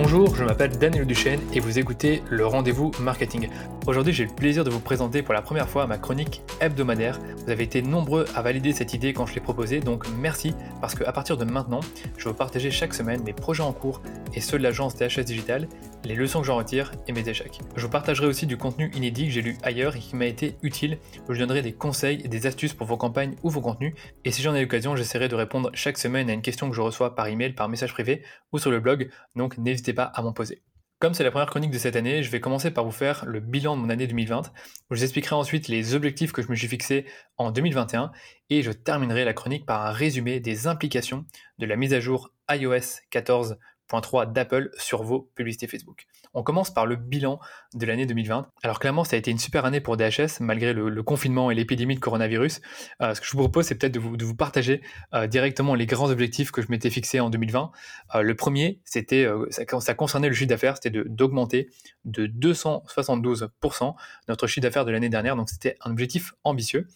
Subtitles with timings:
[0.00, 3.48] Bonjour, je m'appelle Daniel Duchesne et vous écoutez le rendez-vous marketing.
[3.88, 7.18] Aujourd'hui, j'ai le plaisir de vous présenter pour la première fois ma chronique hebdomadaire.
[7.44, 10.94] Vous avez été nombreux à valider cette idée quand je l'ai proposée, donc merci parce
[10.94, 11.80] qu'à partir de maintenant,
[12.16, 14.00] je vais vous partager chaque semaine mes projets en cours
[14.34, 15.66] et ceux de l'agence DHS Digital,
[16.04, 17.58] les leçons que j'en retire et mes échecs.
[17.74, 20.56] Je vous partagerai aussi du contenu inédit que j'ai lu ailleurs et qui m'a été
[20.62, 23.94] utile, où je donnerai des conseils et des astuces pour vos campagnes ou vos contenus.
[24.24, 26.82] Et si j'en ai l'occasion, j'essaierai de répondre chaque semaine à une question que je
[26.82, 28.22] reçois par email, par message privé
[28.52, 30.62] ou sur le blog, donc n'hésitez pas à m'en poser.
[31.00, 33.38] Comme c'est la première chronique de cette année, je vais commencer par vous faire le
[33.38, 34.52] bilan de mon année 2020,
[34.90, 37.06] où je vous expliquerai ensuite les objectifs que je me suis fixés
[37.36, 38.10] en 2021,
[38.50, 41.24] et je terminerai la chronique par un résumé des implications
[41.58, 46.06] de la mise à jour iOS 14 3 d'Apple sur vos publicités Facebook.
[46.34, 47.40] On commence par le bilan
[47.74, 48.48] de l'année 2020.
[48.62, 51.94] Alors clairement, ça a été une super année pour DHS, malgré le, confinement et l'épidémie
[51.94, 52.60] de coronavirus.
[53.00, 54.82] Euh, ce que je vous propose, c'est peut-être de vous, partager
[55.14, 57.70] euh, directement les grands objectifs que je m'étais fixés en 2020.
[58.14, 61.70] Euh, le premier, c'était ça, ça, concernait le chiffre d'affaires, c'était d'augmenter
[62.04, 63.94] de, de 272%
[64.28, 65.34] notre chiffre d'affaires de l'année dernière.
[65.36, 66.86] Donc c'était un objectif ambitieux.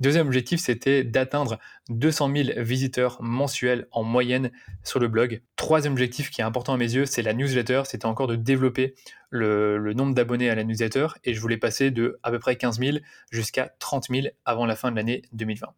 [0.00, 4.50] Deuxième objectif, c'était d'atteindre 200 000 visiteurs mensuels en moyenne
[4.82, 5.40] sur le blog.
[5.56, 7.82] Troisième objectif qui est important à mes yeux, c'est la newsletter.
[7.84, 8.94] C'était encore de développer
[9.30, 12.80] le, nombre d'abonnés à la newsletter et je voulais passer de à peu près 15
[12.80, 12.98] 000
[13.30, 15.68] jusqu'à 30 000 avant la fin de l'année 2020.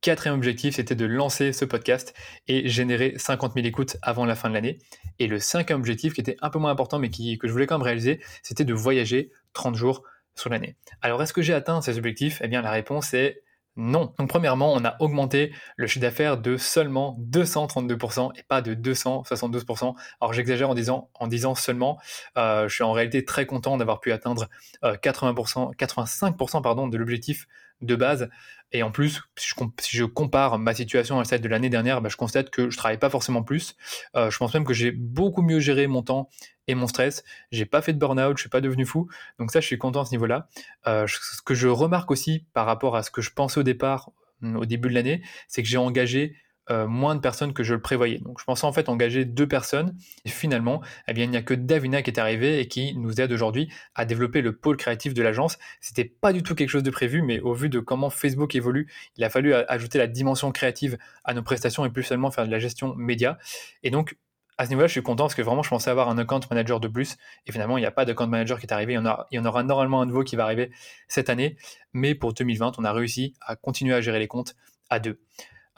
[0.00, 2.14] Quatrième objectif, c'était de lancer ce podcast
[2.48, 4.78] et générer 50 000 écoutes avant la fin de l'année.
[5.18, 7.66] Et le cinquième objectif, qui était un peu moins important, mais qui, que je voulais
[7.66, 10.02] quand même réaliser, c'était de voyager 30 jours
[10.34, 10.76] sur l'année.
[11.02, 12.40] Alors, est-ce que j'ai atteint ces objectifs?
[12.42, 13.42] Eh bien, la réponse est
[13.76, 14.12] non.
[14.18, 19.94] Donc premièrement, on a augmenté le chiffre d'affaires de seulement 232% et pas de 272%.
[20.20, 21.98] Alors j'exagère en disant, en disant seulement,
[22.36, 24.48] euh, je suis en réalité très content d'avoir pu atteindre
[24.82, 27.46] 80%, euh, 85% pardon, de l'objectif
[27.82, 28.28] de base.
[28.72, 32.16] Et en plus, si je, compare ma situation à celle de l'année dernière, bah, je
[32.16, 33.76] constate que je travaille pas forcément plus.
[34.14, 36.28] Euh, je pense même que j'ai beaucoup mieux géré mon temps
[36.68, 37.24] et mon stress.
[37.50, 39.08] J'ai pas fait de burn-out, je suis pas devenu fou.
[39.38, 40.48] Donc ça, je suis content à ce niveau-là.
[40.86, 44.10] Euh, ce que je remarque aussi par rapport à ce que je pensais au départ,
[44.42, 46.36] au début de l'année, c'est que j'ai engagé
[46.70, 48.18] euh, moins de personnes que je le prévoyais.
[48.18, 51.42] Donc je pensais en fait engager deux personnes et finalement, eh bien, il n'y a
[51.42, 55.14] que Davina qui est arrivé et qui nous aide aujourd'hui à développer le pôle créatif
[55.14, 55.58] de l'agence.
[55.80, 58.90] C'était pas du tout quelque chose de prévu, mais au vu de comment Facebook évolue,
[59.16, 62.50] il a fallu ajouter la dimension créative à nos prestations et plus seulement faire de
[62.50, 63.38] la gestion média.
[63.82, 64.16] Et donc
[64.60, 66.80] à ce niveau-là, je suis content parce que vraiment, je pensais avoir un account manager
[66.80, 67.16] de plus.
[67.46, 68.92] Et finalement, il n'y a pas d'account manager qui est arrivé.
[68.92, 70.70] Il y, en il y en aura normalement un nouveau qui va arriver
[71.08, 71.56] cette année.
[71.94, 74.56] Mais pour 2020, on a réussi à continuer à gérer les comptes
[74.90, 75.18] à deux.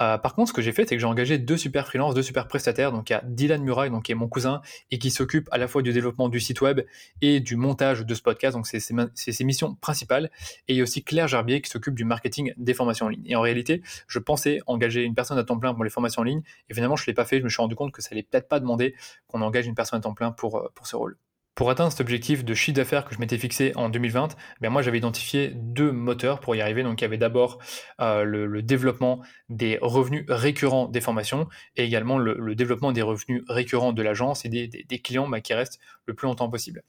[0.03, 2.23] Euh, par contre, ce que j'ai fait, c'est que j'ai engagé deux super freelances, deux
[2.23, 2.93] super prestataires.
[2.93, 5.59] Donc, il y a Dylan Murray, donc, qui est mon cousin et qui s'occupe à
[5.59, 6.81] la fois du développement du site web
[7.21, 8.57] et du montage de ce podcast.
[8.57, 10.31] Donc, c'est ses missions principales.
[10.67, 13.25] Et il y a aussi Claire Gerbier qui s'occupe du marketing des formations en ligne.
[13.27, 16.25] Et en réalité, je pensais engager une personne à temps plein pour les formations en
[16.25, 16.43] ligne.
[16.69, 17.39] Et finalement, je ne l'ai pas fait.
[17.39, 18.95] Je me suis rendu compte que ça n'allait peut-être pas demander
[19.29, 21.17] qu'on engage une personne à temps plein pour, euh, pour ce rôle.
[21.55, 24.81] Pour atteindre cet objectif de chiffre d'affaires que je m'étais fixé en 2020, ben moi
[24.81, 26.83] j'avais identifié deux moteurs pour y arriver.
[26.83, 27.59] Donc il y avait d'abord
[28.01, 33.93] euh, le, développement des revenus récurrents des formations et également le, développement des revenus récurrents
[33.93, 36.85] de l'agence et des, clients bah, qui restent le plus longtemps possible.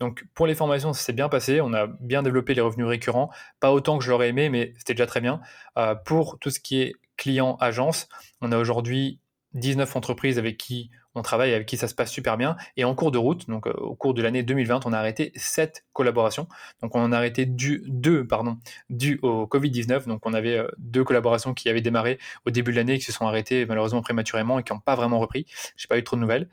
[0.00, 1.60] Donc pour les formations, ça s'est bien passé.
[1.60, 3.30] On a bien développé les revenus récurrents,
[3.60, 5.40] pas autant que je l'aurais aimé, mais c'était déjà très bien.
[5.76, 8.08] Euh, pour tout ce qui est client-agence,
[8.40, 9.20] on a aujourd'hui
[9.54, 12.56] 19 entreprises avec qui on travaille, avec qui ça se passe super bien.
[12.76, 15.32] Et en cours de route, donc euh, au cours de l'année 2020, on a arrêté
[15.36, 16.48] 7 collaborations.
[16.82, 18.58] Donc on en a arrêté du, deux pardon,
[18.88, 20.06] dû au Covid-19.
[20.06, 23.04] Donc on avait euh, deux collaborations qui avaient démarré au début de l'année et qui
[23.04, 25.46] se sont arrêtées malheureusement prématurément et qui n'ont pas vraiment repris.
[25.76, 26.48] J'ai pas eu trop de nouvelles.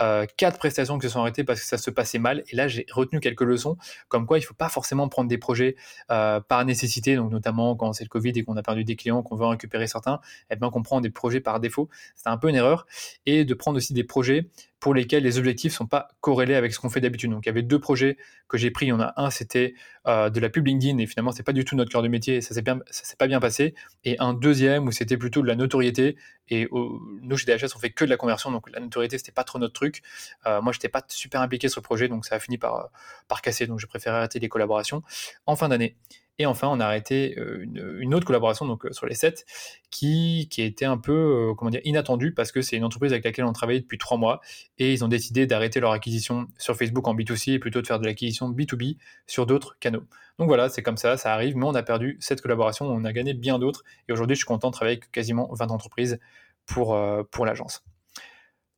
[0.00, 2.42] Euh, quatre prestations qui se sont arrêtées parce que ça se passait mal.
[2.50, 3.78] Et là, j'ai retenu quelques leçons,
[4.08, 5.76] comme quoi il ne faut pas forcément prendre des projets
[6.08, 9.36] par nécessité, donc notamment quand c'est le Covid et qu'on a perdu des clients, qu'on
[9.36, 11.88] veut récupérer certains, et eh bien qu'on prend des projets par défaut.
[12.14, 12.86] C'est un peu une erreur.
[13.24, 14.46] Et de prendre aussi des projets
[14.86, 17.32] pour lesquels les objectifs sont pas corrélés avec ce qu'on fait d'habitude.
[17.32, 18.16] Donc il y avait deux projets
[18.46, 18.86] que j'ai pris.
[18.86, 19.74] Il y en a un, c'était
[20.06, 22.36] euh, de la pub LinkedIn et finalement c'est pas du tout notre cœur de métier.
[22.36, 23.74] Et ça bien, s'est pas bien passé.
[24.04, 26.14] Et un deuxième où c'était plutôt de la notoriété.
[26.50, 29.42] Et nous chez DHS on fait que de la conversion, donc la notoriété c'était pas
[29.42, 30.02] trop notre truc.
[30.46, 32.90] Euh, moi j'étais pas super impliqué sur le projet, donc ça a fini par
[33.26, 33.66] par casser.
[33.66, 35.02] Donc j'ai préféré arrêter les collaborations
[35.46, 35.96] en fin d'année.
[36.38, 37.64] Et enfin, on a arrêté euh,
[38.00, 39.46] une, autre collaboration donc euh, sur les 7
[39.90, 43.24] qui, qui était un peu euh, comment dire inattendue parce que c'est une entreprise avec
[43.24, 44.40] laquelle on travaillait depuis trois mois
[44.78, 47.98] et ils ont décidé d'arrêter leur acquisition sur Facebook en B2C et plutôt de faire
[47.98, 48.96] de l'acquisition B2B
[49.26, 50.04] sur d'autres canaux.
[50.38, 53.12] Donc voilà, c'est comme ça, ça arrive, mais on a perdu cette collaboration, on a
[53.12, 56.18] gagné bien d'autres et aujourd'hui je suis content de travailler avec quasiment 20 entreprises
[56.66, 56.98] pour,
[57.30, 57.82] pour l'agence.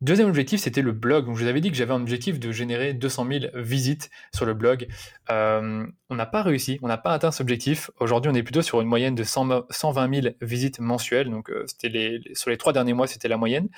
[0.01, 1.27] Deuxième objectif, c'était le blog.
[1.27, 4.47] Donc, je vous avais dit que j'avais un objectif de générer 200 000 visites sur
[4.47, 4.87] le blog.
[5.29, 7.91] Euh, on n'a pas réussi, on n'a pas atteint cet objectif.
[7.99, 11.29] Aujourd'hui, on est plutôt sur une moyenne de 120 000 visites mensuelles.
[11.29, 13.69] Donc, euh, c'était sur les trois derniers mois, c'était la moyenne.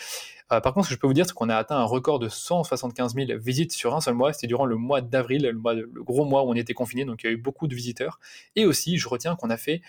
[0.53, 2.19] Euh, par contre, ce que je peux vous dire, c'est qu'on a atteint un record
[2.19, 4.35] de 175 000 visites sur un seul mois.
[4.35, 7.07] C'était durant le mois d'avril, le, le, gros mois où on était confiné.
[7.07, 8.21] Donc, il y a eu beaucoup de visiteurs.
[8.57, 9.81] Et aussi, je retiens qu'on a fait,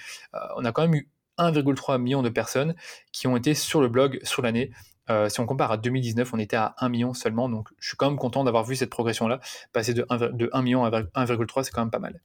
[0.56, 2.76] on a quand même eu 1,3 million de personnes
[3.12, 4.72] qui ont été sur le blog sur l'année.
[5.12, 7.98] Euh, si on compare à 2019, on était à 1 million seulement, donc je suis
[7.98, 9.40] quand même content d'avoir vu cette progression-là.
[9.74, 12.22] Passer de 1, million à 1,3, c'est quand même pas mal.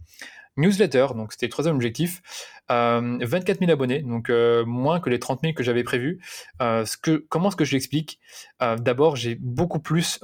[0.57, 2.23] Newsletter, donc c'était le troisième objectif.
[2.69, 6.21] 24 euh, 000 abonnés, donc euh, moins que les 30 000 que j'avais prévu.
[6.59, 8.21] comment est-ce que je l'explique
[8.61, 10.21] D'abord, j'ai beaucoup plus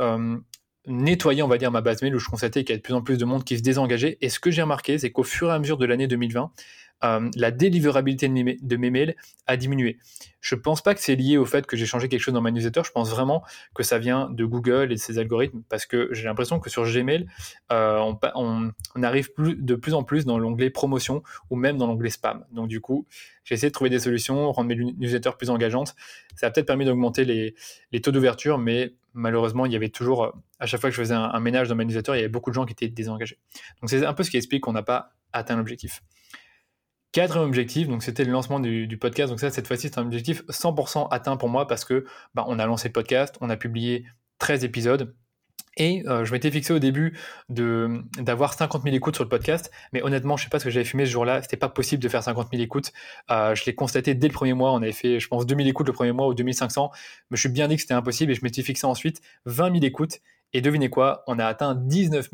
[0.87, 2.95] nettoyé, on va dire, ma base mail où je constatais qu'il y a de plus
[2.95, 4.19] en plus de monde qui se désengageait.
[4.21, 6.51] Et ce que j'ai remarqué, c'est qu'au fur et à mesure de l'année 2020,
[7.05, 9.17] euh, la délivrabilité de mes, mails
[9.47, 9.99] a diminué.
[10.41, 12.41] Je ne pense pas que c'est lié au fait que j'ai changé quelque chose dans
[12.41, 12.83] ma newsletter.
[12.85, 13.43] Je pense vraiment
[13.75, 16.85] que ça vient de Google et de ses algorithmes parce que j'ai l'impression que sur
[16.85, 17.27] Gmail,
[17.73, 18.73] euh, on,
[19.03, 22.45] arrive de plus en plus dans l'onglet promotion ou même dans l'onglet spam.
[22.53, 23.07] Donc du coup,
[23.45, 25.95] j'ai essayé de trouver des solutions, rendre mes newsletters plus engageantes.
[26.37, 30.67] Ça a peut-être permis d'augmenter les, taux d'ouverture, mais malheureusement, il y avait toujours, à
[30.67, 32.51] chaque fois que je faisais un, un ménage dans ma newsletter, il y avait beaucoup
[32.51, 33.39] de gens qui étaient désengagés.
[33.81, 36.03] Donc c'est un peu ce qui explique qu'on n'a pas atteint l'objectif.
[37.13, 39.29] Quatrième objectif, donc c'était le lancement du, podcast.
[39.29, 42.59] Donc ça, cette fois-ci, c'est un objectif 100% atteint pour moi parce que bah, on
[42.59, 44.07] a lancé le podcast, on a publié
[44.39, 45.15] 13 épisodes.
[45.77, 47.19] Et euh, je m'étais fixé au début
[47.51, 50.85] d'avoir 50 000 écoutes sur le podcast, mais honnêtement, je sais pas ce que j'avais
[50.87, 52.93] fumé ce jour-là, c'était pas possible de faire 50 000 écoutes.
[53.31, 55.87] Euh, je l'ai constaté dès le premier mois, on avait fait, je pense, 2000 écoutes
[55.87, 56.91] le premier mois ou 2500,
[57.31, 59.85] mais je suis bien dit que c'était impossible et je m'étais fixé ensuite 20 000
[59.85, 60.21] écoutes.
[60.55, 62.29] Et devinez quoi, on a atteint 19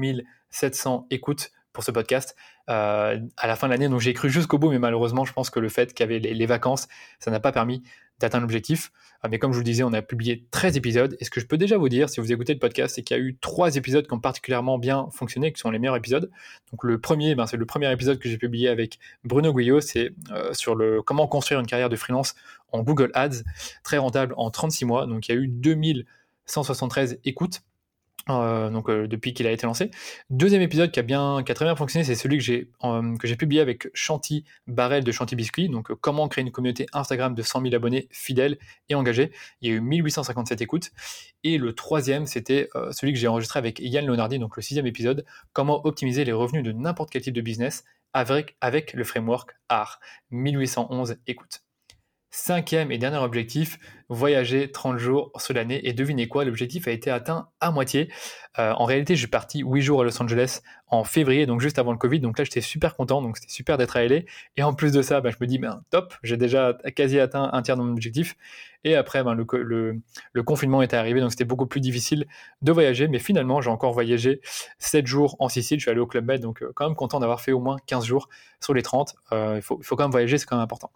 [0.51, 2.35] 700 écoutes pour ce podcast
[2.71, 3.89] euh, à la fin de l'année.
[3.89, 6.19] Donc j'ai cru jusqu'au bout, mais malheureusement, je pense que le fait qu'il y avait
[6.19, 6.89] les, vacances,
[7.21, 7.85] ça n'a pas permis
[8.19, 8.91] d'atteindre l'objectif.
[9.25, 11.17] Euh, mais comme je vous le disais, on a publié 13 épisodes.
[11.21, 13.17] Et ce que je peux déjà vous dire, si vous écoutez le podcast, c'est qu'il
[13.17, 16.29] y a eu trois épisodes qui ont particulièrement bien fonctionné, qui sont les meilleurs épisodes.
[16.73, 20.11] Donc le premier, ben, c'est le premier épisode que j'ai publié avec Bruno Guyot, c'est
[20.33, 22.35] euh, sur le comment construire une carrière de freelance
[22.73, 23.45] en Google Ads,
[23.85, 25.07] très rentable en 36 mois.
[25.07, 27.61] Donc il y a eu 2173 écoutes.
[28.31, 29.91] Euh, donc euh, depuis qu'il a été lancé.
[30.31, 33.37] Deuxième épisode qui a bien, qui a très bien fonctionné, c'est celui que j'ai euh,
[33.39, 35.69] publié avec Chanty Barrel de Chanty Biscuit.
[35.69, 38.59] Donc comment créer une communauté Instagram de 100 000 abonnés fidèles
[38.89, 39.33] et engagés.
[39.61, 40.91] Il y a eu 1857 écoutes.
[41.45, 45.25] Et le troisième, c'était celui que j'ai enregistré avec Yann Leonardi, donc le sixième épisode,
[45.53, 50.01] comment optimiser les revenus de n'importe quel type de business avec, avec le framework AR.
[50.31, 51.68] 1811 écoutes.
[52.31, 53.79] Cinquième et dernier objectif,
[54.11, 55.89] voyager 30 jours sur l'année.
[55.89, 58.13] Et devinez quoi, l'objectif a été atteint à moitié.
[58.59, 61.79] Euh, en réalité, je suis parti 8 jours à Los Angeles en février, donc juste
[61.79, 62.21] avant le Covid.
[62.21, 64.21] Donc là, j'étais super content, donc c'était super d'être à LA.
[64.59, 67.49] Et en plus de ça, bah, je me dis, ben, top, j'ai déjà quasi atteint
[67.51, 68.37] un tiers de mon objectif.
[68.85, 72.27] Et après, ben, le, confinement était arrivé, donc c'était beaucoup plus difficile
[72.61, 73.09] de voyager.
[73.09, 74.43] Mais finalement, j'ai encore voyagé
[74.79, 75.79] 7 jours en Sicile.
[75.79, 77.79] Je suis allé au Club Med, donc euh, quand même content d'avoir fait au moins
[77.87, 78.29] 15 jours
[78.61, 79.15] sur les 30.
[79.33, 80.91] Euh, il faut quand même voyager, c'est quand même important.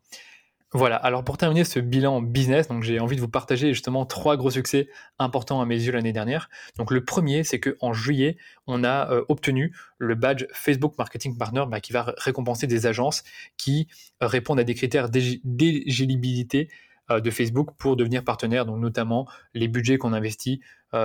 [0.75, 4.39] Voilà, alors pour terminer ce bilan business, donc j'ai envie de vous partager justement trois
[4.39, 4.89] gros succès
[5.19, 6.49] importants à mes yeux l'année dernière.
[6.79, 11.65] Donc le premier, c'est qu'en juillet, on a euh, obtenu le badge Facebook Marketing Partner
[11.69, 13.23] bah, qui va récompenser des agences
[13.59, 13.87] qui
[14.23, 16.71] euh, répondent à des critères d'éligibilité
[17.11, 20.61] euh, de Facebook pour devenir partenaire, donc notamment les budgets qu'on investit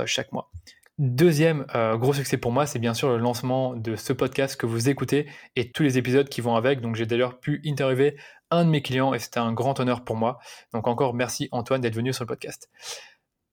[0.05, 0.51] chaque mois.
[0.97, 4.89] Deuxième gros succès pour moi, c'est bien sûr le lancement de ce podcast que vous
[4.89, 6.81] écoutez et tous les épisodes qui vont avec.
[6.81, 8.17] Donc j'ai d'ailleurs pu interviewer
[8.51, 10.39] un de mes clients et c'était un grand honneur pour moi.
[10.73, 12.69] Donc encore merci Antoine d'être venu sur le podcast.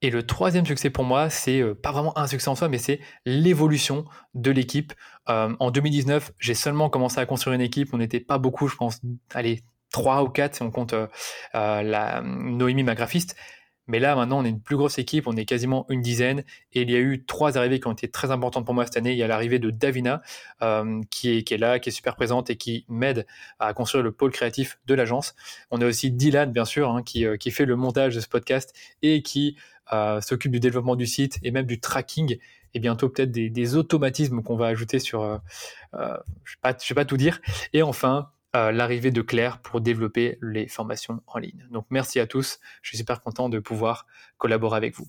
[0.01, 2.77] Et le troisième succès pour moi, c'est euh, pas vraiment un succès en soi, mais
[2.77, 4.93] c'est l'évolution de l'équipe.
[5.29, 7.93] Euh, en 2019, j'ai seulement commencé à construire une équipe.
[7.93, 9.01] On n'était pas beaucoup, je pense,
[9.33, 11.07] allez, trois ou quatre si on compte euh,
[11.53, 13.35] la Noémie, ma graphiste.
[13.87, 16.43] Mais là, maintenant, on est une plus grosse équipe, on est quasiment une dizaine.
[16.73, 18.97] Et il y a eu trois arrivées qui ont été très importantes pour moi cette
[18.97, 19.11] année.
[19.11, 20.21] Il y a l'arrivée de Davina,
[20.61, 23.25] euh, qui, est, là, qui est super présente et qui m'aide
[23.59, 25.35] à construire le pôle créatif de l'agence.
[25.71, 28.27] On a aussi Dylan, bien sûr, hein, qui, euh, qui, fait le montage de ce
[28.27, 29.55] podcast et qui
[29.93, 32.37] euh, s'occupe du développement du site et même du tracking
[32.73, 35.39] et bientôt peut-être des, automatismes qu'on va ajouter sur...
[35.93, 36.01] Je ne
[36.63, 37.39] vais, vais, pas tout dire.
[37.71, 41.67] Et enfin, l'arrivée de Claire pour développer les formations en ligne.
[41.71, 44.05] Donc merci à tous, je suis super content de pouvoir
[44.37, 45.07] collaborer avec vous.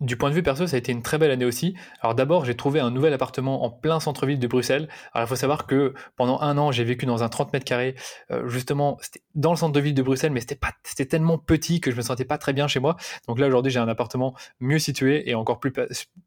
[0.00, 1.74] Du point de vue perso, ça a été une très belle année aussi.
[2.02, 4.88] Alors d'abord, j'ai trouvé un nouvel appartement en plein centre-ville de Bruxelles.
[5.12, 7.96] Alors il faut savoir que pendant un an, j'ai vécu dans un 30 mètres carrés,
[8.30, 11.36] euh, justement, c'était dans le centre de ville de Bruxelles, mais c'était pas, c'était tellement
[11.36, 12.96] petit que je me sentais pas très bien chez moi.
[13.26, 15.72] Donc là aujourd'hui, j'ai un appartement mieux situé et encore plus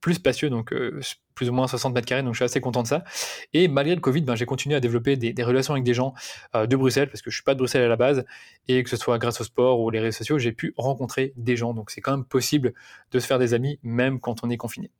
[0.01, 0.49] plus spacieux.
[0.49, 0.99] Donc euh,
[1.35, 3.03] plus ou moins 60 mètres carrés, donc je suis assez content de ça.
[3.53, 6.13] Et malgré le Covid, ben, j'ai continué à développer des, relations avec des gens
[6.55, 8.25] euh, de Bruxelles, parce que je suis pas de Bruxelles à la base,
[8.67, 11.55] et que ce soit grâce au sport ou les réseaux sociaux, j'ai pu rencontrer des
[11.55, 11.73] gens.
[11.73, 12.73] Donc c'est quand même possible
[13.11, 14.91] de se faire des amis, même quand on est confiné.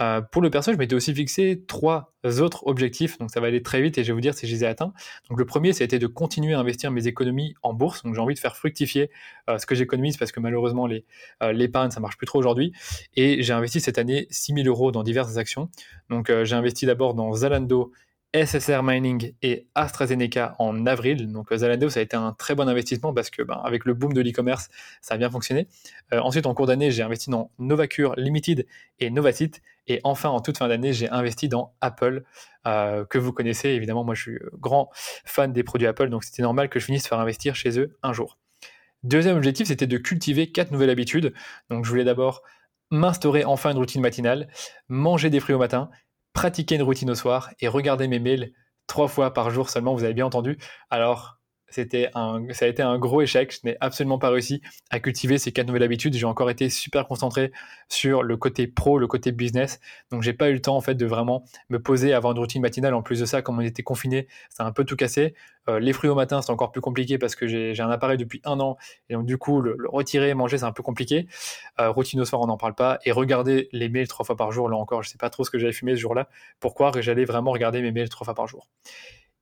[0.00, 3.62] Euh, pour le perso, je m'étais aussi fixé trois autres objectifs, donc ça va aller
[3.62, 4.92] très vite et je vais vous dire si je les ai atteints.
[5.28, 8.02] Donc le premier, c'était de continuer à investir mes économies en bourse.
[8.02, 9.10] Donc j'ai envie de faire fructifier
[9.48, 11.04] euh, ce que j'économise parce que malheureusement les
[11.42, 12.72] euh, l'épargne ça marche plus trop aujourd'hui.
[13.14, 15.68] Et j'ai investi cette année 6000 euros dans diverses actions.
[16.10, 17.92] Donc j'ai investi d'abord dans Zalando,
[18.34, 21.30] SSR Mining et AstraZeneca en avril.
[21.30, 23.94] Donc euh, Zalando, ça a été un très bon investissement parce que ben, avec le
[23.94, 24.68] boom de l'e-commerce,
[25.00, 25.68] ça a bien fonctionné.
[26.12, 28.66] Euh, ensuite, en cours d'année, j'ai investi dans Novacure Limited
[28.98, 29.62] et Novacite.
[29.86, 32.24] Et enfin, en toute fin d'année, j'ai investi dans Apple,
[32.66, 33.68] euh, que vous connaissez.
[33.68, 34.90] Évidemment, moi, je suis grand
[35.24, 38.12] fan des produits Apple, donc c'était normal que je finisse par investir chez eux un
[38.12, 38.38] jour.
[39.04, 41.34] Deuxième objectif, c'était de cultiver quatre nouvelles habitudes.
[41.70, 42.42] Donc je voulais d'abord
[42.90, 44.48] m'instaurer enfin une routine matinale,
[44.88, 45.90] manger des fruits au matin
[46.34, 48.52] pratiquer une routine au soir et regarder mes mails
[48.86, 50.58] trois fois par jour seulement, vous avez bien entendu.
[50.90, 51.40] Alors,
[51.74, 53.52] c'était un, ça a été un gros échec.
[53.52, 56.14] Je n'ai absolument pas réussi à cultiver ces quatre nouvelles habitudes.
[56.14, 57.50] J'ai encore été super concentré
[57.88, 59.80] sur le côté pro, le côté business.
[60.12, 62.62] Donc, j'ai pas eu le temps, en fait, de vraiment me poser, avoir une routine
[62.62, 62.94] matinale.
[62.94, 65.34] En plus de ça, comme on était confiné, ça a un peu tout cassé.
[65.68, 68.40] Euh, les fruits au matin, c'est encore plus compliqué parce que j'ai un appareil depuis
[68.44, 68.76] un an.
[69.08, 71.26] Et donc, du coup, le, retirer, manger, c'est un peu compliqué.
[71.80, 73.00] Euh, routine au soir, on n'en parle pas.
[73.04, 75.50] Et regarder les mails trois fois par jour, là encore, je sais pas trop ce
[75.50, 76.28] que j'avais fumé ce jour-là.
[76.60, 76.92] Pourquoi?
[77.00, 78.68] J'allais vraiment regarder mes mails trois fois par jour.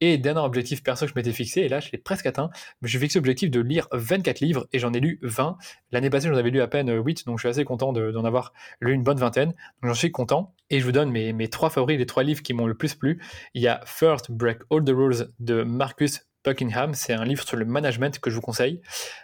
[0.04, 2.88] Et dernier objectif perso que je m'étais fixé, et là je l'ai presque atteint, mais
[2.88, 5.56] je fixé l'objectif de lire 24 livres et j'en ai lu 20.
[5.92, 8.52] L'année passée j'en avais lu à peine 8, donc je suis assez content d'en avoir
[8.80, 9.50] lu une bonne vingtaine.
[9.50, 10.56] Donc j'en suis content.
[10.70, 12.96] Et je vous donne mes, mes trois favoris, les trois livres qui m'ont le plus
[12.96, 13.22] plu.
[13.54, 17.56] Il y a First Break All the Rules de Marcus Buckingham, c'est un livre sur
[17.56, 18.80] le management que je vous conseille.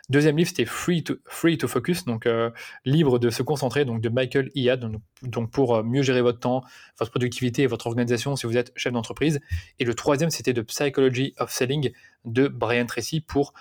[0.08, 2.50] Deuxième livre, c'était Free to, Focus, donc euh,
[2.84, 4.90] libre de se concentrer, donc de Michael Iad,
[5.22, 6.62] donc, pour euh, mieux gérer votre temps,
[6.98, 9.40] votre productivité et votre organisation si vous êtes chef d'entreprise.
[9.78, 11.92] Et le troisième, c'était The Psychology of Selling
[12.24, 13.52] de Brian Tracy pour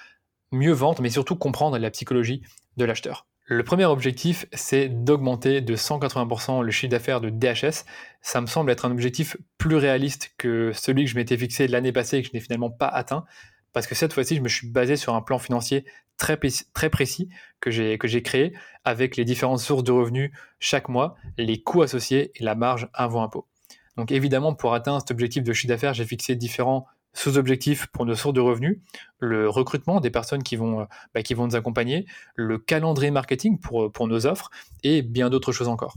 [0.51, 2.41] mieux vendre, mais surtout comprendre la psychologie
[2.77, 3.25] de l'acheteur.
[3.49, 7.85] Le premier objectif, c'est d'augmenter de 180% le chiffre d'affaires de DHS.
[8.21, 11.93] Ça me semble être un objectif plus réaliste que celui que je m'étais fixé l'année
[11.93, 13.23] passée et que je n'ai finalement pas atteint.
[13.71, 15.85] Parce que cette fois-ci, je me suis basé sur un plan financier
[16.17, 17.29] très, précis
[17.61, 22.43] que j'ai créé avec les différentes sources de revenus chaque mois, les coûts associés et
[22.43, 23.47] la marge avant impôt.
[23.95, 26.85] Donc évidemment, pour atteindre cet objectif de chiffre d'affaires, j'ai fixé différents
[27.17, 28.79] sous-objectifs pour nos sources de revenus,
[29.19, 32.05] le recrutement des personnes qui vont, euh, bah, qui vont nous accompagner,
[32.36, 34.51] le calendrier marketing pour, euh, pour nos offres
[34.83, 35.95] et bien d'autres choses encore.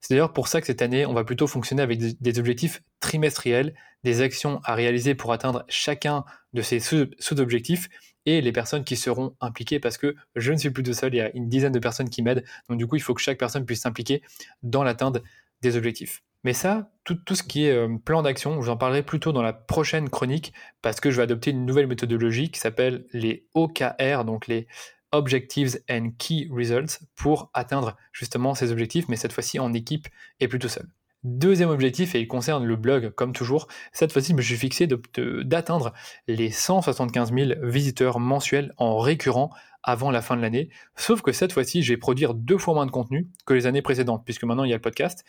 [0.00, 3.74] C'est d'ailleurs pour ça que cette année, on va plutôt fonctionner avec des objectifs trimestriels,
[4.04, 7.88] des actions à réaliser pour atteindre chacun de ces sous-objectifs
[8.26, 11.18] et les personnes qui seront impliquées parce que je ne suis plus tout seul, il
[11.18, 12.44] y a une dizaine de personnes qui m'aident.
[12.68, 14.22] Donc du coup, il faut que chaque personne puisse s'impliquer
[14.62, 15.22] dans l'atteinte
[15.62, 16.22] des objectifs.
[16.44, 20.10] Mais ça, tout, ce qui est euh, plan d'action, j'en parlerai plutôt dans la prochaine
[20.10, 24.66] chronique parce que je vais adopter une nouvelle méthodologie qui s'appelle les OKR, donc les
[25.12, 30.08] Objectives and Key Results, pour atteindre justement ces objectifs, mais cette fois-ci en équipe
[30.40, 30.88] et plutôt seul.
[31.24, 34.86] Deuxième objectif, et il concerne le blog comme toujours, cette fois-ci je me suis fixé
[34.86, 35.94] d'atteindre
[36.28, 39.50] les 175 000 visiteurs mensuels en récurrent
[39.82, 40.68] avant la fin de l'année.
[40.96, 43.80] Sauf que cette fois-ci, je vais produire deux fois moins de contenu que les années
[43.80, 45.24] précédentes, puisque maintenant il y a le podcast.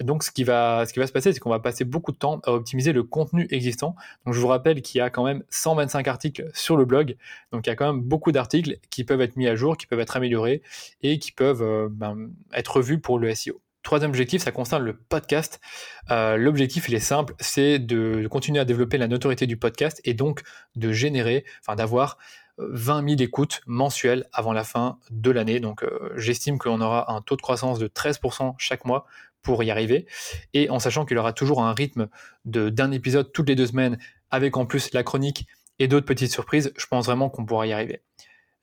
[0.00, 2.18] Donc ce qui va, ce qui va se passer, c'est qu'on va passer beaucoup de
[2.18, 3.96] temps à optimiser le contenu existant.
[4.26, 7.16] Donc je vous rappelle qu'il y a quand même 125 articles sur le blog.
[7.52, 9.86] Donc il y a quand même beaucoup d'articles qui peuvent être mis à jour, qui
[9.86, 10.62] peuvent être améliorés
[11.02, 13.60] et qui peuvent euh, ben, être revus pour le SEO.
[13.88, 15.62] Troisième objectif, ça concerne le podcast.
[16.10, 20.12] Euh, l'objectif, il est simple, c'est de continuer à développer la notoriété du podcast et
[20.12, 20.42] donc
[20.76, 22.18] de générer, enfin d'avoir
[22.58, 25.58] 20 000 écoutes mensuelles avant la fin de l'année.
[25.58, 29.06] Donc euh, j'estime qu'on aura un taux de croissance de 13% chaque mois
[29.40, 30.06] pour y arriver.
[30.52, 32.08] Et en sachant qu'il aura toujours un rythme
[32.44, 33.96] d'un épisode toutes les deux semaines,
[34.30, 35.46] avec en plus la chronique
[35.78, 38.02] et d'autres petites surprises, je pense vraiment qu'on pourra y arriver.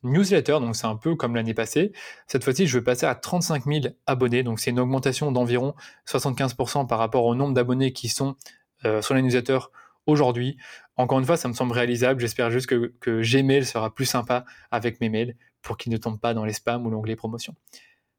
[0.05, 1.91] Newsletter, donc c'est un peu comme l'année passée.
[2.27, 5.75] Cette fois-ci, je vais passer à 35 000 abonnés, donc c'est une augmentation d'environ
[6.07, 8.35] 75% par rapport au nombre d'abonnés qui sont
[8.85, 9.67] euh, sur les newsletters
[10.05, 10.57] aujourd'hui.
[10.97, 12.21] Encore une fois, ça me semble réalisable.
[12.21, 16.19] J'espère juste que, que, Gmail sera plus sympa avec mes mails pour qu'ils ne tombent
[16.19, 17.55] pas dans les spams ou l'onglet promotion.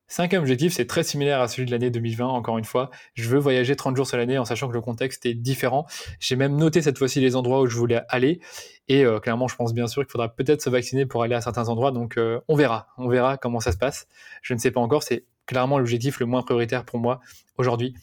[0.09, 2.91] Cinquième objectif, c'est très similaire à celui de l'année 2020, encore une fois.
[3.15, 5.85] Je veux voyager 30 jours sur l'année en sachant que le contexte est différent.
[6.21, 8.41] J'ai même noté cette fois-ci les endroits où je voulais aller.
[8.89, 11.41] Et euh, clairement, je pense bien sûr qu'il faudra peut-être se vacciner pour aller à
[11.41, 11.91] certains endroits.
[11.91, 12.87] Donc euh, on verra.
[12.99, 14.07] On verra comment ça se passe.
[14.43, 15.03] Je ne sais pas encore.
[15.03, 17.21] C'est clairement l'objectif le moins prioritaire pour moi
[17.59, 17.95] aujourd'hui.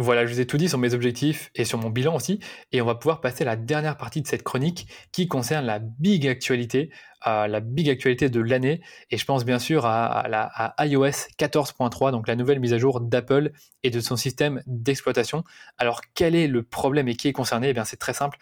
[0.00, 2.40] Voilà, je vous ai tout dit sur mes objectifs et sur mon bilan aussi,
[2.72, 5.78] et on va pouvoir passer à la dernière partie de cette chronique qui concerne la
[5.78, 6.88] big actualité,
[7.26, 8.80] la big actualité de l'année,
[9.10, 13.02] et je pense bien sûr à, à iOS 14.3, donc la nouvelle mise à jour
[13.02, 13.52] d'Apple
[13.82, 15.44] et de son système d'exploitation.
[15.76, 17.68] Alors quel est le problème et qui est concerné?
[17.68, 18.38] Eh bien c'est très simple.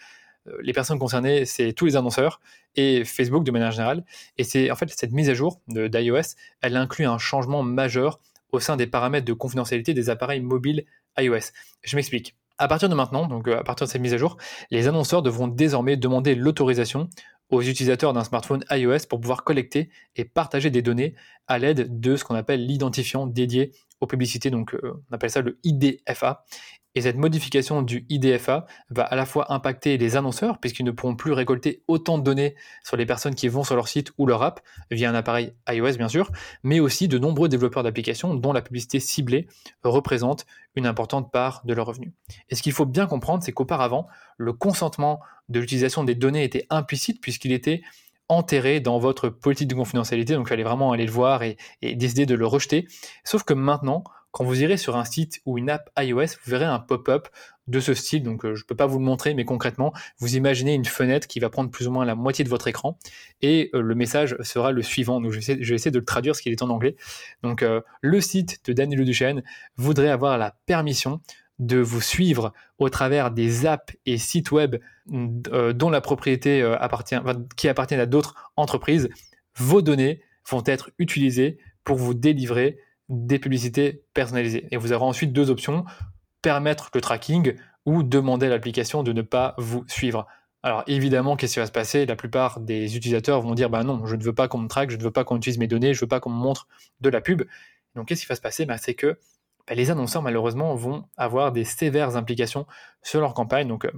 [0.47, 2.39] Euh, les personnes concernées, c'est tous les annonceurs
[2.75, 4.05] et Facebook de manière générale.
[4.37, 8.59] Et c'est en fait cette mise à jour d'iOS, elle inclut un changement majeur au
[8.59, 10.85] sein des paramètres de confidentialité des appareils mobiles
[11.17, 11.51] iOS.
[11.83, 12.35] Je m'explique.
[12.57, 14.37] À partir de maintenant, donc euh, à partir de cette mise à jour,
[14.69, 17.09] les annonceurs devront désormais demander l'autorisation
[17.49, 21.15] aux utilisateurs d'un smartphone iOS pour pouvoir collecter et partager des données
[21.47, 25.41] à l'aide de ce qu'on appelle l'identifiant dédié aux publicités, donc euh, on appelle ça
[25.41, 26.45] le IDFA.
[26.95, 31.15] Et cette modification du IDFA va à la fois impacter les annonceurs, puisqu'ils ne pourront
[31.15, 34.41] plus récolter autant de données sur les personnes qui vont sur leur site ou leur
[34.41, 36.31] app, via un appareil iOS bien sûr,
[36.63, 39.47] mais aussi de nombreux développeurs d'applications dont la publicité ciblée
[39.83, 42.11] représente une importante part de leurs revenus.
[42.49, 45.19] Et ce qu'il faut bien comprendre, c'est qu'auparavant, le consentement
[45.49, 47.81] de l'utilisation des données était implicite, puisqu'il était
[48.29, 52.25] enterré dans votre politique de confidentialité, donc il fallait vraiment aller le voir et, décider
[52.27, 52.87] de le rejeter.
[53.23, 56.65] Sauf que maintenant, quand vous irez sur un site ou une app iOS, vous verrez
[56.65, 57.27] un pop-up
[57.67, 58.23] de ce style.
[58.23, 61.27] Donc, euh, je ne peux pas vous le montrer, mais concrètement, vous imaginez une fenêtre
[61.27, 62.97] qui va prendre plus ou moins la moitié de votre écran
[63.41, 65.21] et euh, le message sera le suivant.
[65.21, 66.95] Donc, je vais, essayer, de le traduire ce qu'il est en anglais.
[67.43, 69.43] Donc, euh, le site de Daniel Duchesne
[69.77, 71.21] voudrait avoir la permission
[71.57, 77.17] de vous suivre au travers des apps et sites web dont la propriété appartient,
[77.57, 79.09] qui appartiennent à d'autres entreprises.
[79.57, 82.77] Vos données vont être utilisées pour vous délivrer
[83.09, 84.67] des publicités personnalisées.
[84.71, 85.85] Et vous aurez ensuite deux options,
[86.41, 90.27] permettre le tracking ou demander à l'application de ne pas vous suivre.
[90.61, 92.05] Alors évidemment, qu'est-ce qui va se passer?
[92.05, 94.91] La plupart des utilisateurs vont dire bah non, je ne veux pas qu'on me traque,
[94.91, 96.67] je ne veux pas qu'on utilise mes données, je ne veux pas qu'on me montre
[97.01, 97.43] de la pub.
[97.95, 98.65] Donc qu'est-ce qui va se passer?
[98.65, 99.17] Bah, C'est que
[99.67, 102.67] bah, les annonceurs malheureusement vont avoir des sévères implications
[103.01, 103.67] sur leur campagne.
[103.67, 103.91] Donc euh,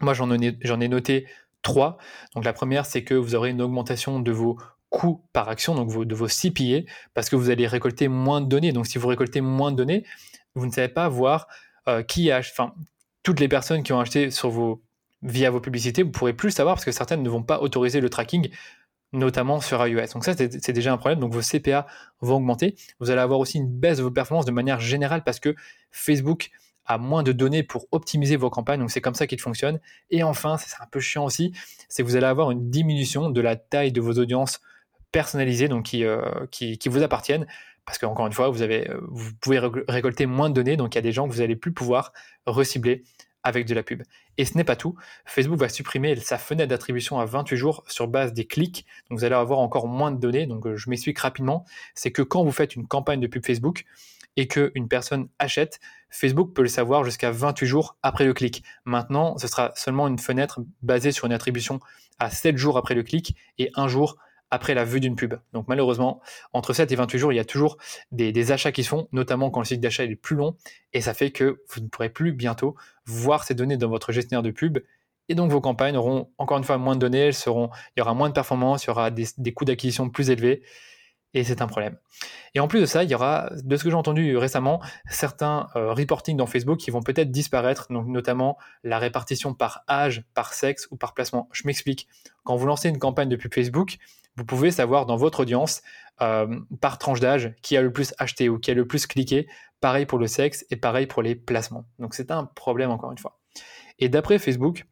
[0.00, 1.26] moi j'en ai, noté
[1.62, 1.98] trois.
[2.34, 4.58] Donc la première c'est que vous aurez une augmentation de vos
[4.92, 8.72] coût par action, donc de vos CPA, parce que vous allez récolter moins de données.
[8.72, 10.04] Donc si vous récoltez moins de données,
[10.54, 11.48] vous ne savez pas voir
[11.88, 12.74] euh, qui a, enfin,
[13.22, 14.82] toutes les personnes qui ont acheté sur vos,
[15.22, 18.10] via vos publicités, vous pourrez plus savoir parce que certaines ne vont pas autoriser le
[18.10, 18.50] tracking,
[19.12, 20.12] notamment sur iOS.
[20.12, 21.20] Donc ça, c'est déjà un problème.
[21.20, 21.86] Donc vos CPA
[22.20, 22.76] vont augmenter.
[23.00, 25.54] Vous allez avoir aussi une baisse de vos performances de manière générale parce que
[25.90, 26.50] Facebook
[26.84, 28.80] a moins de données pour optimiser vos campagnes.
[28.80, 29.80] Donc c'est comme ça qu'il fonctionne.
[30.10, 31.52] Et enfin, c'est un peu chiant aussi,
[31.88, 34.60] c'est que vous allez avoir une diminution de la taille de vos audiences
[35.12, 37.46] personnalisés, donc euh, qui, qui, vous appartiennent.
[37.84, 40.98] Parce qu'encore une fois, vous, avez, euh, vous pouvez récolter moins de données, donc il
[40.98, 42.12] y a des gens que vous n'allez plus pouvoir
[42.46, 43.04] recibler
[43.44, 44.02] avec de la pub.
[44.38, 44.96] Et ce n'est pas tout.
[45.26, 48.86] Facebook va supprimer sa fenêtre d'attribution à 28 jours sur base des clics.
[49.10, 50.46] Donc vous allez avoir encore moins de données.
[50.46, 51.64] Donc euh, je m'explique rapidement.
[51.94, 53.84] C'est que quand vous faites une campagne de pub Facebook
[54.36, 58.62] et qu'une personne achète, Facebook peut le savoir jusqu'à 28 jours après le clic.
[58.84, 61.80] Maintenant, ce sera seulement une fenêtre basée sur une attribution
[62.18, 64.22] à 7 jours après le clic et un jour après
[64.74, 65.34] la vue d'une pub.
[65.52, 66.20] Donc malheureusement,
[66.52, 67.78] entre 7 et 28 jours, il y a toujours
[68.10, 70.56] des, achats qui se font, notamment quand le cycle d'achat est plus long,
[70.92, 74.42] et ça fait que vous ne pourrez plus bientôt voir ces données dans votre gestionnaire
[74.42, 74.78] de pub,
[75.28, 78.28] et donc vos campagnes auront encore une fois moins de données, il y aura moins
[78.28, 80.62] de performance, il y aura des, coûts d'acquisition plus élevés,
[81.34, 81.96] et c'est un problème.
[82.54, 85.68] Et en plus de ça, il y aura, de ce que j'ai entendu récemment, certains
[85.76, 90.52] euh, reporting dans Facebook qui vont peut-être disparaître, donc notamment la répartition par âge, par
[90.52, 91.48] sexe ou par placement.
[91.52, 92.06] Je m'explique.
[92.44, 93.98] Quand vous lancez une campagne de pub Facebook,
[94.36, 95.82] vous pouvez savoir dans votre audience,
[96.20, 99.48] euh, par tranche d'âge, qui a le plus acheté ou qui a le plus cliqué.
[99.80, 101.84] Pareil pour le sexe et pareil pour les placements.
[101.98, 103.38] Donc c'est un problème encore une fois.
[103.98, 104.86] Et d'après Facebook,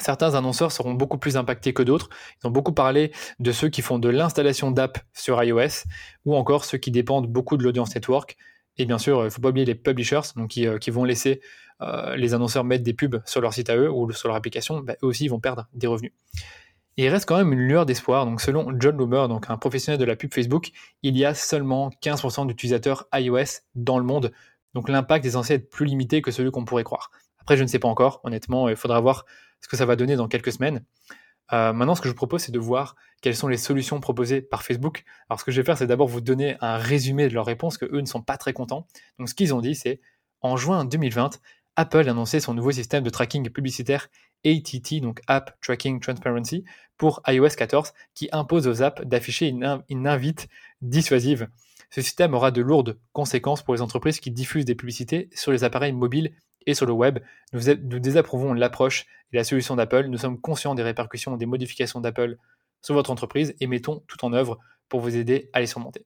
[0.00, 2.08] certains annonceurs seront beaucoup plus impactés que d'autres.
[2.42, 5.84] Ils ont beaucoup parlé de ceux qui font de l'installation d'app sur iOS
[6.24, 8.36] ou encore ceux qui dépendent beaucoup de l'audience network.
[8.76, 11.40] Et bien sûr, il ne faut pas oublier les publishers donc qui, euh, vont laisser
[11.80, 14.80] euh, les annonceurs mettre des pubs sur leur site à eux ou sur leur application.
[14.80, 16.12] Bah, eux aussi, vont perdre des revenus
[17.04, 18.26] il reste quand même une lueur d'espoir.
[18.26, 20.70] Donc, selon John Loomer, donc un professionnel de la pub Facebook,
[21.02, 24.32] il y a seulement 15% d'utilisateurs iOS dans le monde.
[24.74, 27.10] Donc, l'impact est censé être plus limité que celui qu'on pourrait croire.
[27.40, 28.20] Après, je ne sais pas encore.
[28.24, 29.26] Honnêtement, il faudra voir
[29.60, 30.84] ce que ça va donner dans quelques semaines.
[31.52, 34.42] Euh, maintenant, ce que je vous propose, c'est de voir quelles sont les solutions proposées
[34.42, 35.04] par Facebook.
[35.28, 37.78] Alors, ce que je vais faire, c'est d'abord vous donner un résumé de leurs réponses,
[37.78, 38.86] que eux ne sont pas très contents.
[39.18, 40.00] Donc, ce qu'ils ont dit, c'est
[40.40, 41.40] en juin 2020,
[41.78, 44.08] Apple a annoncé son nouveau système de tracking publicitaire
[44.44, 46.64] ATT, donc App Tracking Transparency,
[46.96, 50.48] pour iOS 14, qui impose aux apps d'afficher une, invite
[50.82, 51.46] dissuasive.
[51.90, 55.62] Ce système aura de lourdes conséquences pour les entreprises qui diffusent des publicités sur les
[55.62, 56.34] appareils mobiles
[56.66, 57.20] et sur le web.
[57.52, 60.06] Nous, nous désapprouvons l'approche et la solution d'Apple.
[60.06, 62.38] Nous sommes conscients des répercussions des modifications d'Apple
[62.82, 66.04] sur votre entreprise et mettons tout en œuvre pour vous aider à les surmonter.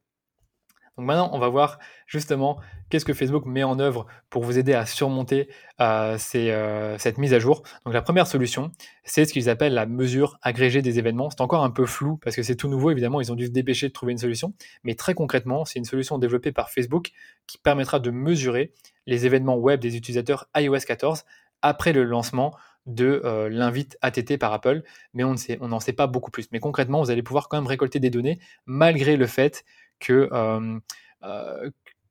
[0.96, 2.58] Donc maintenant, on va voir justement
[2.90, 5.48] qu'est-ce que Facebook met en œuvre pour vous aider à surmonter
[5.80, 7.62] euh, euh, cette mise à jour.
[7.84, 8.70] Donc la première solution,
[9.04, 11.30] c'est ce qu'ils appellent la mesure agrégée des événements.
[11.30, 13.50] C'est encore un peu flou parce que c'est tout nouveau, évidemment, ils ont dû se
[13.52, 14.52] dépêcher de trouver une solution.
[14.84, 17.12] Mais très concrètement, c'est une solution développée par Facebook
[17.46, 18.72] qui permettra de mesurer
[19.06, 21.24] les événements web des utilisateurs iOS 14
[21.62, 22.54] après le lancement
[22.86, 24.82] de euh, l'invite ATT par Apple,
[25.14, 25.34] mais on
[25.68, 26.48] n'en sait pas beaucoup plus.
[26.50, 29.64] Mais concrètement, vous allez pouvoir quand même récolter des données malgré le fait
[30.02, 30.28] que,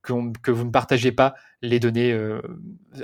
[0.02, 2.14] que, vous ne partagez pas les données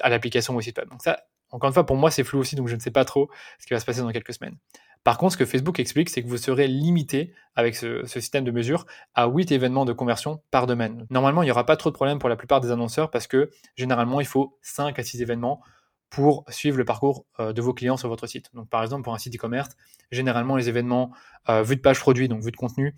[0.01, 0.89] à l'application ou au site web.
[0.89, 1.19] Donc ça,
[1.51, 3.67] encore une fois, pour moi, c'est flou aussi, donc je ne sais pas trop ce
[3.67, 4.57] qui va se passer dans quelques semaines.
[5.03, 8.43] Par contre, ce que Facebook explique, c'est que vous serez limité avec ce, ce, système
[8.43, 11.05] de mesure à 8 événements de conversion par domaine.
[11.09, 13.49] Normalement, il n'y aura pas trop de problèmes pour la plupart des annonceurs parce que
[13.77, 15.61] généralement, il faut 5 à 6 événements
[16.09, 18.49] pour suivre le parcours euh, de vos clients sur votre site.
[18.53, 19.69] Donc par exemple pour un site e-commerce,
[20.11, 21.11] généralement les événements
[21.49, 22.95] euh, vue de page produit, donc vue de contenu,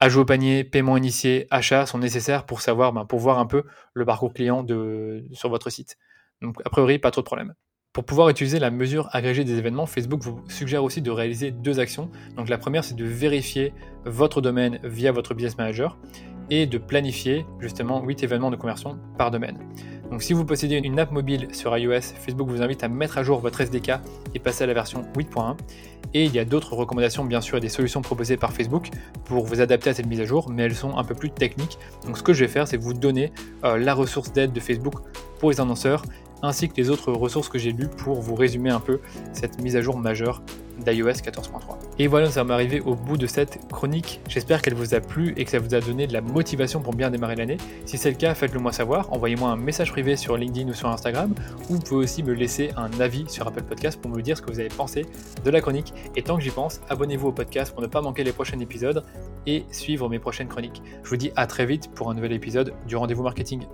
[0.00, 3.64] ajout au panier, paiement initié, achat sont nécessaires pour savoir, ben, pour voir un peu
[3.94, 4.64] le parcours client
[5.32, 5.96] sur votre site.
[6.40, 7.54] Donc a priori pas trop de problème.
[7.92, 11.78] Pour pouvoir utiliser la mesure agrégée des événements, Facebook vous suggère aussi de réaliser deux
[11.78, 12.10] actions.
[12.36, 13.74] Donc la première, c'est de vérifier
[14.06, 15.98] votre domaine via votre business manager
[16.48, 19.58] et de planifier justement 8 événements de conversion par domaine.
[20.12, 23.22] Donc si vous possédez une app mobile sur iOS, Facebook vous invite à mettre à
[23.22, 23.92] jour votre SDK
[24.34, 25.56] et passer à la version 8.1.
[26.12, 28.90] Et il y a d'autres recommandations bien sûr et des solutions proposées par Facebook
[29.24, 31.78] pour vous adapter à cette mise à jour, mais elles sont un peu plus techniques.
[32.04, 33.32] Donc ce que je vais faire, c'est vous donner
[33.64, 34.96] euh, la ressource d'aide de Facebook
[35.40, 36.02] pour les annonceurs
[36.42, 39.00] ainsi que les autres ressources que j'ai lues pour vous résumer un peu
[39.32, 40.42] cette mise à jour majeure
[40.78, 41.76] d'iOS 14.3.
[41.98, 44.20] Et voilà, nous sommes arrivés au bout de cette chronique.
[44.28, 46.94] J'espère qu'elle vous a plu et que ça vous a donné de la motivation pour
[46.94, 47.58] bien démarrer l'année.
[47.86, 49.12] Si c'est le cas, faites-le moi savoir.
[49.12, 51.34] Envoyez-moi un message privé sur LinkedIn ou sur Instagram,
[51.68, 54.42] ou vous pouvez aussi me laisser un avis sur Apple Podcast pour me dire ce
[54.42, 55.06] que vous avez pensé
[55.44, 55.92] de la chronique.
[56.16, 59.04] Et tant que j'y pense, abonnez-vous au podcast pour ne pas manquer les prochains épisodes
[59.46, 60.82] et suivre mes prochaines chroniques.
[61.02, 63.66] Je vous dis à très vite pour un nouvel épisode du Rendez-vous Marketing.